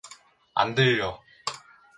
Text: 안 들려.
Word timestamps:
안 0.55 0.73
들려. 0.73 1.19